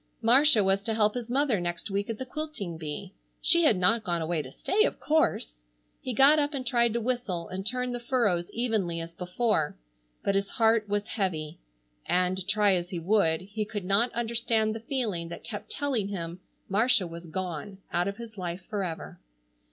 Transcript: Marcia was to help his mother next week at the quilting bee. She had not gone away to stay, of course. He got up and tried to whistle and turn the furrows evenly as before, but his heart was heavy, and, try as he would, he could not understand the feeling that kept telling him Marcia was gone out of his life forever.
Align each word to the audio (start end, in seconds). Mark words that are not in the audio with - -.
Marcia 0.23 0.63
was 0.63 0.81
to 0.81 0.95
help 0.95 1.13
his 1.13 1.29
mother 1.29 1.59
next 1.61 1.91
week 1.91 2.09
at 2.09 2.17
the 2.17 2.25
quilting 2.25 2.75
bee. 2.75 3.13
She 3.39 3.65
had 3.65 3.77
not 3.77 4.03
gone 4.03 4.19
away 4.19 4.41
to 4.41 4.51
stay, 4.51 4.83
of 4.83 4.99
course. 4.99 5.61
He 6.01 6.11
got 6.11 6.39
up 6.39 6.55
and 6.55 6.65
tried 6.65 6.93
to 6.93 6.99
whistle 6.99 7.47
and 7.49 7.63
turn 7.67 7.91
the 7.91 7.99
furrows 7.99 8.49
evenly 8.49 8.99
as 8.99 9.13
before, 9.13 9.77
but 10.23 10.33
his 10.33 10.49
heart 10.49 10.89
was 10.89 11.05
heavy, 11.05 11.59
and, 12.07 12.47
try 12.47 12.73
as 12.73 12.89
he 12.89 12.97
would, 12.97 13.41
he 13.41 13.63
could 13.63 13.85
not 13.85 14.11
understand 14.13 14.73
the 14.73 14.79
feeling 14.79 15.27
that 15.29 15.43
kept 15.43 15.69
telling 15.69 16.07
him 16.07 16.39
Marcia 16.67 17.05
was 17.05 17.27
gone 17.27 17.77
out 17.93 18.07
of 18.07 18.17
his 18.17 18.39
life 18.39 18.65
forever. 18.71 19.19